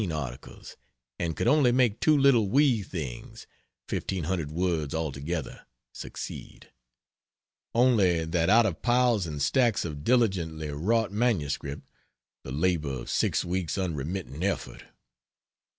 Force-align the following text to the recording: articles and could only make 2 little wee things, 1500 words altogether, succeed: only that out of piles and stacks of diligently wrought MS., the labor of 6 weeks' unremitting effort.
articles 0.11 0.77
and 1.19 1.35
could 1.35 1.47
only 1.47 1.71
make 1.71 1.99
2 1.99 2.17
little 2.17 2.49
wee 2.49 2.81
things, 2.81 3.45
1500 3.87 4.49
words 4.49 4.95
altogether, 4.95 5.67
succeed: 5.93 6.71
only 7.75 8.25
that 8.25 8.49
out 8.49 8.65
of 8.65 8.81
piles 8.81 9.27
and 9.27 9.43
stacks 9.43 9.85
of 9.85 10.03
diligently 10.03 10.69
wrought 10.69 11.11
MS., 11.11 11.59
the 11.61 11.89
labor 12.51 12.89
of 13.01 13.11
6 13.11 13.45
weeks' 13.45 13.77
unremitting 13.77 14.41
effort. 14.41 14.85